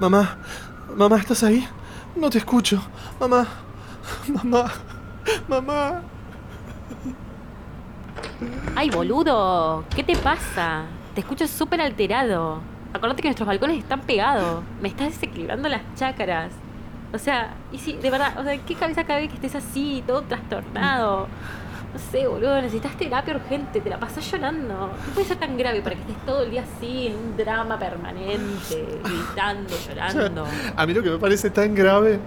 [0.00, 0.38] Mamá,
[0.96, 1.68] mamá, ¿estás ahí?
[2.16, 2.82] No te escucho.
[3.20, 3.46] Mamá,
[4.28, 4.72] mamá,
[5.46, 6.00] mamá.
[8.74, 10.84] Ay, boludo, ¿qué te pasa?
[11.14, 12.62] Te escucho súper alterado.
[12.94, 14.64] Acordate que nuestros balcones están pegados.
[14.80, 16.50] Me estás desequilibrando las chácaras.
[17.12, 20.22] O sea, y si, de verdad, o sea, ¿qué cabeza cabe que estés así, todo
[20.22, 21.28] trastornado?
[21.92, 24.74] No sé, boludo, necesitas terapia urgente, te la pasas llorando.
[24.74, 27.78] No puede ser tan grave para que estés todo el día así en un drama
[27.78, 30.46] permanente, gritando, llorando.
[30.76, 32.20] A mí lo que me parece tan grave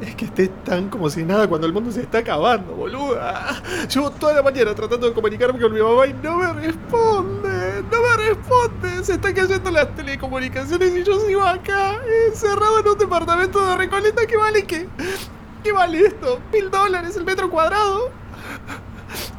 [0.00, 3.62] es que estés tan como si nada cuando el mundo se está acabando, boluda.
[3.88, 7.98] Llevo toda la mañana tratando de comunicarme con mi mamá y no me responde, no
[8.02, 9.04] me responde.
[9.04, 14.26] Se están cayendo las telecomunicaciones y yo sigo acá, encerrado en un departamento de Recoleta
[14.26, 14.88] que vale qué.
[15.62, 16.40] ¿Qué vale esto?
[16.52, 18.10] ¿Mil dólares el metro cuadrado?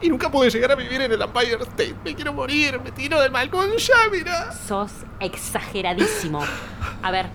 [0.01, 1.95] Y nunca pude llegar a vivir en el Empire State.
[2.05, 4.51] Me quiero morir, me tiro del balcón ya, mira.
[4.53, 6.41] Sos exageradísimo.
[7.03, 7.27] A ver,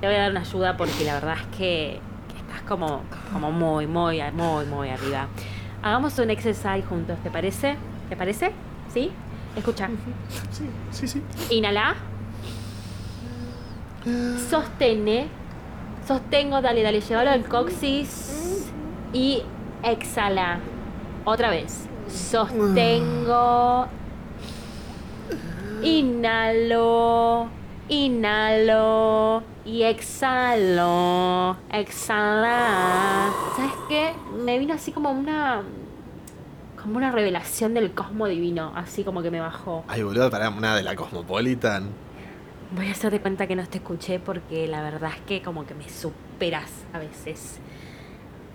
[0.00, 3.50] te voy a dar una ayuda porque la verdad es que, que estás como, como
[3.50, 5.26] muy, muy, muy, muy arriba.
[5.82, 7.76] Hagamos un exercise juntos, ¿te parece?
[8.08, 8.52] ¿Te parece?
[8.92, 9.10] ¿Sí?
[9.56, 9.88] Escucha.
[10.50, 11.22] Sí, sí, sí.
[11.50, 11.96] Inhala.
[14.48, 15.28] Sostene.
[16.06, 18.68] Sostengo, dale, dale, llévalo al coxis.
[19.12, 19.42] Y
[19.82, 20.60] exhala.
[21.28, 21.88] Otra vez.
[22.08, 23.88] Sostengo.
[25.82, 27.48] Inhalo.
[27.88, 29.42] Inhalo.
[29.64, 31.56] Y exhalo.
[31.72, 33.32] Exhala.
[33.56, 34.12] ¿Sabes qué?
[34.44, 35.64] Me vino así como una.
[36.80, 38.70] Como una revelación del cosmo divino.
[38.76, 39.82] Así como que me bajó.
[39.88, 41.88] Ay, boludo, para una de la Cosmopolitan.
[42.70, 45.74] Voy a hacerte cuenta que no te escuché porque la verdad es que como que
[45.74, 47.58] me superas a veces.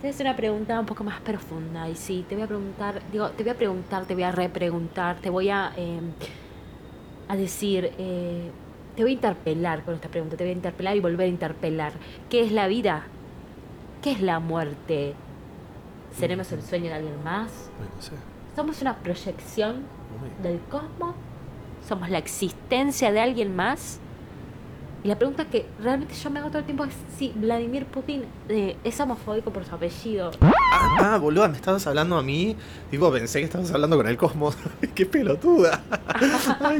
[0.02, 2.48] Te voy a hacer una pregunta un poco más profunda y sí, te voy a
[2.48, 6.00] preguntar, digo, te voy a preguntar, te voy a repreguntar, te voy a, eh,
[7.28, 8.50] a decir, eh,
[8.96, 11.94] te voy a interpelar con esta pregunta, te voy a interpelar y volver a interpelar.
[12.32, 13.04] ¿Qué es la vida?
[14.02, 15.14] ¿Qué es la muerte?
[16.18, 17.70] ¿Seremos el sueño de alguien más?
[17.80, 18.14] No sé.
[18.56, 19.84] ¿Somos una proyección
[20.42, 21.14] del cosmos?
[21.88, 24.00] ¿Somos la existencia de alguien más?
[25.04, 28.24] Y la pregunta que realmente yo me hago todo el tiempo es si Vladimir Putin
[28.50, 30.30] eh, es homofóbico por su apellido.
[30.42, 32.56] Ah, ah, boluda, me estabas hablando a mí.
[32.92, 34.56] Tipo, pensé que estabas hablando con el cosmos.
[34.96, 35.82] ¡Qué pelotuda!
[36.60, 36.80] Ay,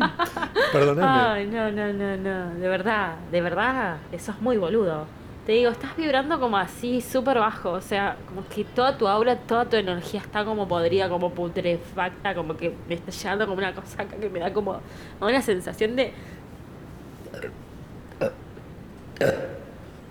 [0.72, 1.08] perdóname.
[1.08, 2.54] Ay, no, no, no, no.
[2.60, 5.08] De verdad, de verdad, eso es muy boludo.
[5.48, 7.72] Te digo, estás vibrando como así, súper bajo.
[7.72, 12.36] O sea, como que toda tu aura, toda tu energía está como podrida, como putrefacta,
[12.36, 14.80] como que me está llegando como una cosa que me da como
[15.20, 16.14] una sensación de.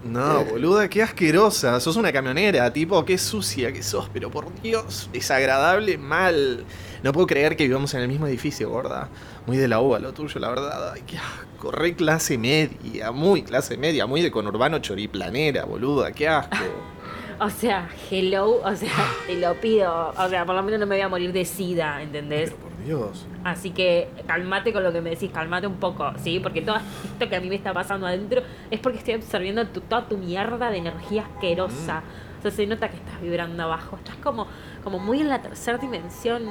[0.04, 1.78] No, boluda, qué asquerosa.
[1.78, 6.64] Sos una camionera, tipo, qué sucia que sos, pero por Dios, desagradable mal.
[7.02, 9.08] No puedo creer que vivamos en el mismo edificio, gorda.
[9.46, 10.92] Muy de la uva lo tuyo, la verdad.
[10.94, 11.70] Ay, qué asco.
[11.70, 16.56] Re clase media, muy clase media, muy de conurbano choriplanera, boluda, qué asco.
[17.42, 20.12] O sea, hello, o sea, te lo pido.
[20.14, 22.52] O sea, por lo menos no me voy a morir de sida, ¿entendés?
[22.52, 23.26] Pero Dios.
[23.44, 26.40] Así que calmate con lo que me decís, calmate un poco, ¿sí?
[26.40, 29.80] Porque todo esto que a mí me está pasando adentro es porque estoy absorbiendo tu-
[29.82, 32.02] toda tu mierda de energía asquerosa.
[32.38, 33.96] O sea, se nota que estás vibrando abajo.
[33.96, 34.46] Estás como,
[34.82, 36.44] como muy en la tercera dimensión.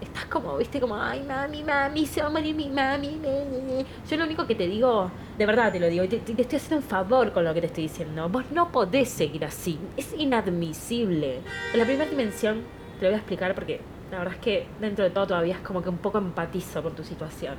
[0.00, 3.18] Estás como, viste, como, ay, mami, mami, se va a morir mi mami.
[3.22, 3.86] ne, ne, ne".
[4.08, 6.56] Yo lo único que te digo, de verdad te lo digo, y te, te estoy
[6.56, 8.28] haciendo un favor con lo que te estoy diciendo.
[8.30, 9.78] Vos no podés seguir así.
[9.98, 11.40] Es inadmisible.
[11.72, 12.62] En la primera dimensión,
[12.98, 15.60] te lo voy a explicar porque la verdad es que dentro de todo todavía es
[15.60, 17.54] como que un poco empatizo con tu situación.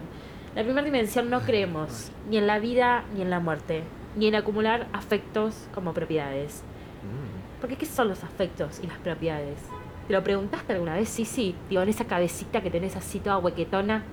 [0.55, 3.83] La primera dimensión no creemos ni en la vida ni en la muerte,
[4.17, 6.63] ni en acumular afectos como propiedades.
[7.03, 7.61] Mm.
[7.61, 9.59] Porque ¿qué son los afectos y las propiedades?
[10.07, 11.07] ¿Te lo preguntaste alguna vez?
[11.07, 11.55] Sí, sí.
[11.69, 14.03] Digo, en esa cabecita que tenés así toda huequetona.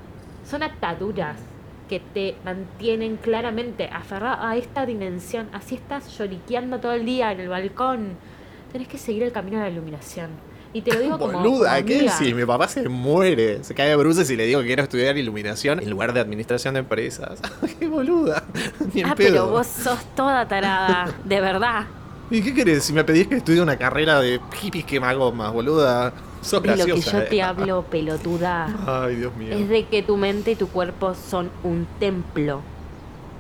[0.45, 1.37] Son ataduras
[1.89, 5.49] que te mantienen claramente aferrado a esta dimensión.
[5.53, 8.11] Así estás lloriqueando todo el día en el balcón.
[8.71, 10.31] Tenés que seguir el camino de la iluminación.
[10.73, 11.39] Y te lo digo como.
[11.39, 12.35] Boluda, ¿qué decís?
[12.35, 13.65] Mi papá se muere.
[13.65, 16.75] Se cae de bruces y le digo que quiero estudiar iluminación en lugar de administración
[16.75, 17.41] de empresas.
[17.79, 18.45] ¡Qué boluda!
[18.95, 19.33] Ni Ah, pedo.
[19.33, 21.11] pero vos sos toda tarada.
[21.25, 21.87] De verdad.
[22.31, 22.85] ¿Y qué querés?
[22.85, 26.13] Si me pedís que estudie una carrera de hippies quemagomas, boluda.
[26.43, 27.43] Sos De lo que yo te eh.
[27.43, 28.69] hablo, pelotuda.
[29.07, 29.55] Ay, Dios mío.
[29.57, 32.61] Es de que tu mente y tu cuerpo son un templo.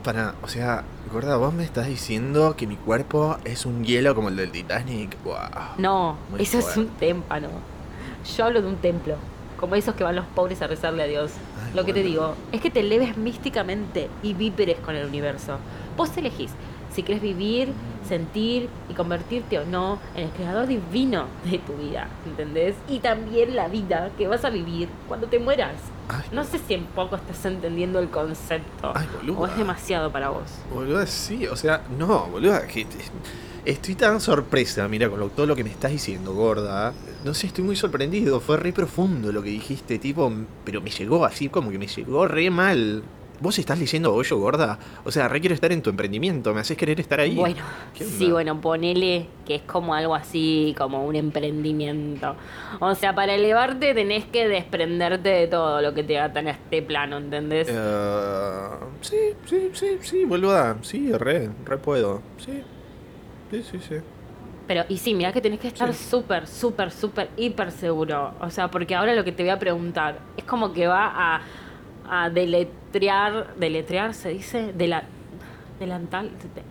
[0.08, 4.31] Para, o sea, gorda, vos me estás diciendo que mi cuerpo es un hielo como
[4.31, 5.22] el del Titanic.
[5.22, 5.37] Wow.
[5.76, 7.49] No, eso es un témpano.
[8.34, 9.16] Yo hablo de un templo.
[9.60, 11.32] Como esos que van los pobres a rezarle a Dios.
[11.62, 15.58] Ay, Lo que te digo es que te eleves místicamente y vibres con el universo.
[15.94, 16.52] Vos elegís
[16.98, 17.68] si quieres vivir,
[18.08, 22.74] sentir y convertirte o no en el creador divino de tu vida, ¿entendés?
[22.88, 25.76] Y también la vida que vas a vivir cuando te mueras.
[26.08, 29.06] Ay, No sé si en poco estás entendiendo el concepto Ay,
[29.36, 30.42] o es demasiado para vos.
[30.74, 32.84] Boluda, sí, o sea, no, boluda, que
[33.64, 36.92] estoy tan sorpresa, mira, con lo- todo lo que me estás diciendo, gorda.
[37.24, 40.32] No sé, estoy muy sorprendido, fue re profundo lo que dijiste, tipo,
[40.64, 43.04] pero me llegó así como que me llegó re mal.
[43.40, 44.79] ¿Vos estás leyendo Hoyo, gorda?
[45.05, 47.37] O sea, re quiero estar en tu emprendimiento, me haces querer estar ahí.
[47.37, 47.62] Bueno,
[47.94, 52.35] sí, bueno, ponele que es como algo así, como un emprendimiento.
[52.81, 56.82] O sea, para elevarte tenés que desprenderte de todo lo que te ata en este
[56.82, 57.69] plano, ¿entendés?
[57.70, 58.69] Eh,
[59.02, 62.62] sí, sí, sí, sí, boluda, sí, re, re puedo, sí.
[63.52, 63.94] Sí, sí, sí.
[64.67, 66.05] Pero, y sí, mirá que tenés que estar Sí.
[66.11, 68.34] súper, súper, súper, hiper seguro.
[68.41, 71.06] O sea, porque ahora lo que te voy a preguntar es como que va
[71.37, 71.41] a,
[72.10, 75.05] a deletrear, deletrear se dice, de la,
[75.81, 76.62] delantal, de-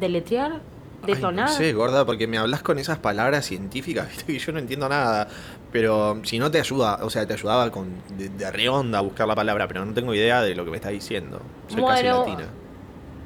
[0.00, 0.60] deletrear,
[1.00, 1.32] Ay, detonar.
[1.32, 4.88] no sé, gorda, porque me hablas con esas palabras científicas, viste que yo no entiendo
[4.88, 5.28] nada.
[5.70, 9.26] Pero si no te ayuda, o sea, te ayudaba con de, de reonda a buscar
[9.26, 11.40] la palabra, pero no tengo idea de lo que me estás diciendo.
[11.66, 12.54] Soy casi Bueno, latina.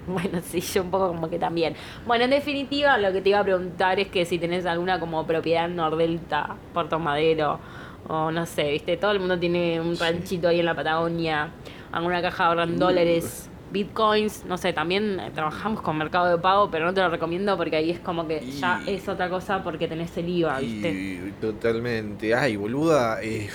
[0.07, 1.75] Bueno, sí, yo un poco como que también.
[2.07, 5.27] Bueno, en definitiva, lo que te iba a preguntar es que si tenés alguna como
[5.27, 7.59] propiedad en Nordelta, Puerto Madero,
[8.09, 10.03] o no sé, viste, todo el mundo tiene un Sí.
[10.03, 11.51] Ranchito ahí en la Patagonia,
[11.93, 16.87] alguna caja en dólares, bitcoins, no sé, también eh, trabajamos con mercado de pago, pero
[16.87, 20.17] no te lo recomiendo porque ahí es como que ya es otra cosa porque tenés
[20.17, 20.89] el IVA, viste.
[20.91, 22.35] Y totalmente.
[22.35, 23.19] Ay, boluda.
[23.23, 23.49] eh,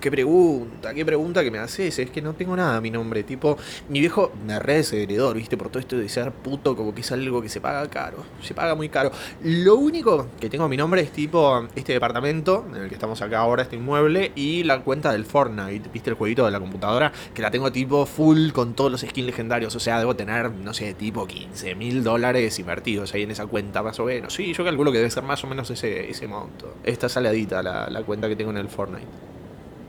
[0.00, 1.98] qué pregunta, qué pregunta que me haces.
[1.98, 3.22] Es que no tengo nada a mi nombre.
[3.22, 3.56] Tipo,
[3.88, 5.56] mi viejo me re desheredor, ¿viste?
[5.56, 8.24] Por todo esto de ser puto, como que es algo que se paga caro.
[8.42, 9.12] Se paga muy caro.
[9.44, 13.20] Lo único que tengo a mi nombre es tipo este departamento en el que estamos
[13.22, 16.10] acá ahora, este inmueble, y la cuenta del Fortnite, ¿viste?
[16.10, 19.74] El jueguito de la computadora, que la tengo tipo full con todos los skins legendarios.
[19.76, 23.82] O sea, debo tener, no sé, tipo 15 mil dólares invertidos ahí en esa cuenta,
[23.82, 24.32] más o menos.
[24.34, 26.74] Sí, yo calculo que debe ser más o menos ese, ese monto.
[26.84, 29.29] Está saladita la, la cuenta que tengo en el Fortnite.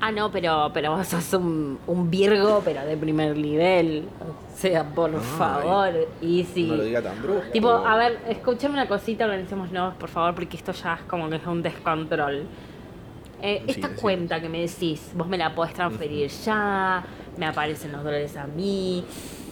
[0.04, 4.06] Ah, no, pero, pero vos sos un, un Virgo, pero de primer nivel.
[4.20, 5.22] O sea, por Ay.
[5.38, 5.94] favor.
[6.22, 6.44] Y.
[6.68, 7.52] No lo diga tan brusco.
[7.52, 11.36] Tipo, a ver, escuchame una cosita, organicémonos, por favor, porque esto ya es como que
[11.36, 12.44] es un descontrol.
[13.44, 17.04] Eh, Sí, esta cuenta que me decís, vos me la podés transferir ya,
[17.38, 19.04] me aparecen los dólares a mí.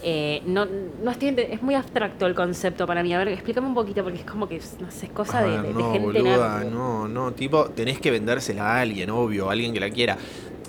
[0.02, 3.12] eh, no, no estoy es muy abstracto el concepto para mí.
[3.12, 5.62] A ver, explícame un poquito, porque es como que, no sé, es cosa de, Ah,
[5.62, 9.52] de- de no, gente boluda, no, no, tipo, tenés que vendérsela a alguien, obvio, a
[9.52, 10.16] alguien que la quiera.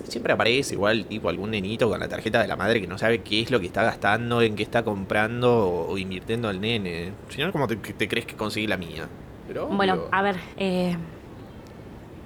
[0.08, 3.22] Siempre aparece igual, tipo, algún nenito con la tarjeta de la madre que no sabe
[3.22, 7.14] qué es lo que está gastando, en qué está comprando o, o invirtiendo al nene.
[7.30, 9.08] Si no, ¿cómo te, te crees que conseguí la mía?
[9.48, 10.10] Pero, Bueno, obvio.
[10.12, 10.98] a ver, eh,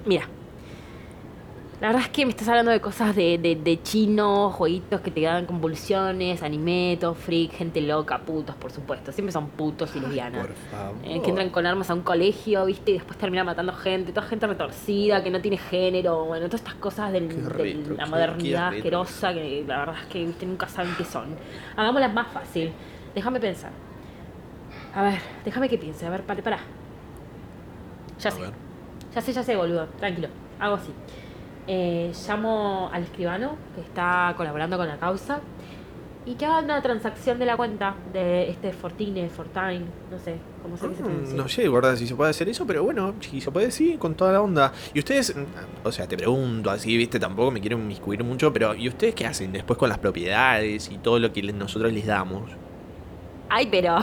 [0.05, 0.27] mira.
[1.85, 5.11] La verdad es que me estás hablando de cosas de, de, de chino, jueguitos que
[5.11, 9.11] te dan convulsiones, anime, todo freak, gente loca, putos, por supuesto.
[9.11, 10.47] Siempre son putos y lesbianas.
[10.47, 10.95] Por favor.
[11.03, 12.89] Eh, que entran con armas a un colegio, ¿viste?
[12.89, 16.73] Y después terminan matando gente, toda gente retorcida, que no tiene género, bueno, todas estas
[16.73, 20.47] cosas del- de la modernidad asquerosa que la verdad es que ¿viste?
[20.47, 21.35] nunca saben qué son.
[21.77, 22.71] Hagámoslas más fácil.
[23.13, 23.69] Déjame pensar.
[24.95, 26.03] A ver, déjame que piense.
[26.07, 26.57] A ver, para, para.
[28.19, 28.41] Ya A sé.
[28.41, 28.51] ver.
[29.13, 29.85] Ya sé, ya sé, boludo.
[29.99, 30.29] Tranquilo.
[30.59, 30.89] Hago así.
[31.67, 35.39] Eh, llamo al escribano que está colaborando con la causa
[36.27, 40.75] y que haga una transacción de la cuenta de este Fortine, Fortine, no sé, cómo
[40.77, 41.03] se dice.
[41.03, 43.97] Mm, No sé, gorda, si se puede hacer eso, pero bueno, si se puede, sí,
[43.97, 44.73] con toda la onda.
[44.94, 45.44] Y ustedes, mm,
[45.83, 49.27] o sea, te pregunto así, viste, tampoco me quiero inmiscuir mucho, pero ¿y ustedes qué
[49.27, 52.43] hacen después con las propiedades y todo lo que nosotros les damos?
[53.50, 53.98] Ay, pero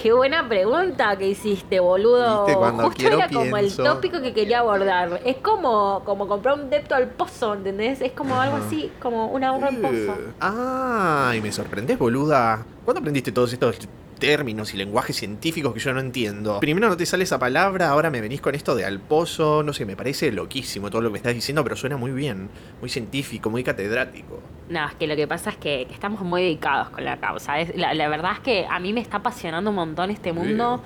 [0.00, 2.44] qué buena pregunta que hiciste, boludo.
[2.44, 5.20] Viste, cuando Justo quiero era como el tópico que quería abordar.
[5.24, 8.00] Es como, como comprar un depto al pozo, ¿entendés?
[8.00, 9.94] Es como algo así, como un ahorro al pozo.
[9.94, 12.64] Eh, Ah, y me sorprendés, boluda.
[12.84, 13.78] ¿Cuándo aprendiste todos estos
[14.26, 16.60] términos y lenguajes científicos que yo no entiendo?
[16.60, 19.72] Primero no te sale esa palabra, ahora me venís con esto de al pozo, no
[19.72, 22.48] sé, me parece loquísimo todo lo que me estás diciendo, pero suena muy bien,
[22.80, 24.40] muy científico, muy catedrático.
[24.68, 27.60] No, es que lo que pasa es que, que estamos muy dedicados con la causa.
[27.60, 30.82] Es, la, la verdad es que a mí me está apasionando un montón este mundo.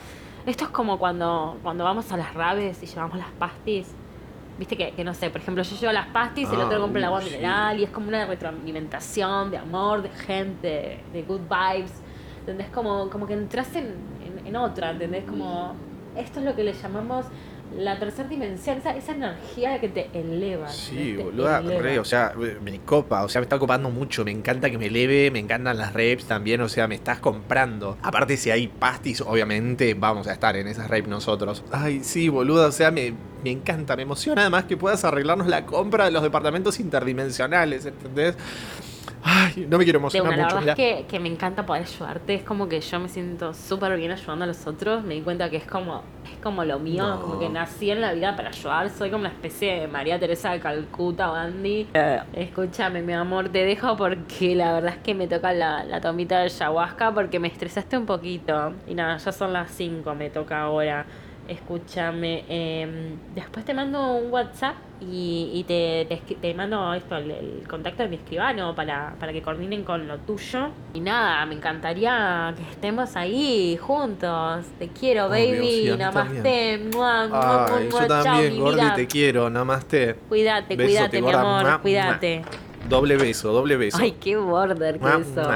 [0.47, 3.87] Esto es como cuando, cuando vamos a las raves y llevamos las pastis.
[4.59, 6.81] Viste que, que no sé, por ejemplo, yo llevo las pastis y el Ah, otro
[6.81, 7.31] compra el agua sí.
[7.31, 11.93] mineral y es como una retroalimentación de amor, de gente, de good vibes.
[12.49, 12.73] ¿Entendés?
[12.73, 15.25] Como, como que entras en, en, en otra, ¿entendés?
[15.25, 15.75] Como
[16.17, 17.27] esto es lo que le llamamos
[17.77, 20.69] la tercera dimensión, esa, esa energía que te eleva.
[20.69, 21.83] Sí, boluda, eleva.
[21.83, 24.87] re, o sea, me copa, o sea, me está copando mucho, me encanta que me
[24.87, 27.99] eleve, me encantan las reps también, o sea, me estás comprando.
[28.03, 31.63] Aparte, si hay pastis, obviamente vamos a estar en esas reps nosotros.
[31.71, 33.13] Ay, sí, boluda, o sea, me,
[33.45, 38.37] me encanta, me emociona además que puedas arreglarnos la compra de los departamentos interdimensionales, ¿entendés?
[39.23, 40.57] Ay, no me quiero De emocionar una, la mucho.
[40.57, 40.89] verdad mirá.
[40.89, 42.35] es que, que me encanta poder ayudarte.
[42.35, 45.03] Es como que yo me siento súper bien ayudando a los otros.
[45.05, 47.21] Me di cuenta que es como, es como lo mío, No.
[47.21, 48.91] como que nací en la vida para ayudar.
[48.91, 51.89] Soy como una especie de María Teresa de Calcuta o Andy.
[51.95, 56.01] Eh, escúchame, mi amor, te dejo porque la verdad es que me toca la, la
[56.01, 58.73] tomita de ayahuasca porque me estresaste un poquito.
[58.87, 61.05] Y nada, ya son las 5, me toca ahora.
[61.49, 67.31] Escúchame, em, después te mando un WhatsApp y, y te, te, te mando esto, el,
[67.31, 70.69] el contacto de mi escribano para, para que coordinen con lo tuyo.
[70.93, 74.67] Y nada, me encantaría que estemos ahí juntos.
[74.79, 75.71] Te quiero, Obvio, baby.
[75.71, 76.79] sí, a mí Namaste.
[76.93, 80.15] Mua, mua, Ay, mua, yo también, Gordi, te quiero, namaste.
[80.29, 81.81] Cuídate, Besote, cuídate, mi amor.
[81.81, 82.45] Cuídate.
[82.89, 83.99] Doble beso, doble beso.
[84.01, 85.47] Ay, qué border que sos.